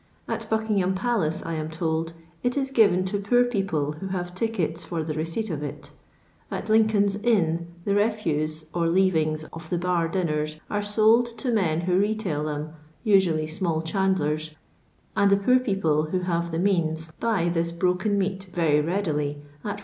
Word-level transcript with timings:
At 0.27 0.49
Buckingham 0.49 0.95
palace, 0.95 1.43
I 1.45 1.53
am 1.53 1.69
told, 1.69 2.13
it 2.41 2.57
is 2.57 2.71
given 2.71 3.05
to 3.05 3.19
poor 3.19 3.43
people 3.43 3.91
who 3.91 4.07
have 4.07 4.33
tickets 4.33 4.83
for 4.83 5.03
the 5.03 5.13
receipt 5.13 5.51
of 5.51 5.61
it 5.61 5.91
At 6.49 6.69
Lincoln's 6.69 7.17
inn 7.17 7.67
the 7.85 7.93
refuse 7.93 8.65
or 8.73 8.87
leavings 8.89 9.43
of 9.53 9.69
the 9.69 9.77
bar 9.77 10.07
dinners 10.07 10.59
are 10.71 10.81
aold 10.81 11.37
to 11.37 11.51
men 11.53 11.81
who 11.81 11.99
retail 11.99 12.45
them, 12.45 12.73
usually 13.03 13.45
small 13.45 13.83
chandlers, 13.83 14.55
and 15.15 15.29
the 15.29 15.37
poor 15.37 15.59
people, 15.59 16.05
who 16.05 16.21
have 16.21 16.49
the 16.49 16.57
means, 16.57 17.11
buy 17.19 17.47
this 17.49 17.71
broken 17.71 18.17
meat 18.17 18.49
very 18.51 18.81
readily 18.81 19.39
at 19.63 19.75
id. 19.79 19.79